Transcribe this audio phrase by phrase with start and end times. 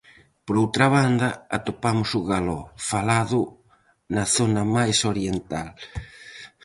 [0.45, 3.39] Por outra banda, atopamos o galó, falado
[4.15, 5.69] na zona mais oriental.